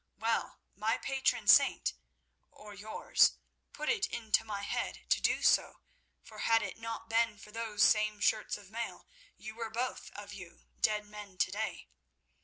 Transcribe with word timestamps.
Well, 0.17 0.59
my 0.75 0.97
patron 0.97 1.47
saint—or 1.47 2.73
yours—put 2.73 3.87
it 3.87 4.07
into 4.07 4.43
my 4.43 4.63
head 4.63 5.01
to 5.11 5.21
do 5.21 5.43
so, 5.43 5.81
for 6.23 6.39
had 6.39 6.63
it 6.63 6.79
not 6.79 7.07
been 7.07 7.37
for 7.37 7.51
those 7.51 7.83
same 7.83 8.19
shirts 8.19 8.57
of 8.57 8.71
mail, 8.71 9.05
you 9.37 9.53
were 9.53 9.69
both 9.69 10.09
of 10.15 10.33
you 10.33 10.63
dead 10.81 11.05
men 11.05 11.37
to 11.37 11.51
day. 11.51 11.87